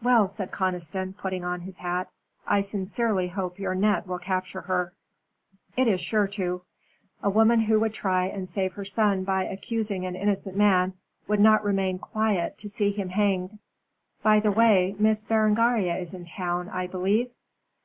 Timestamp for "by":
9.24-9.42, 14.22-14.38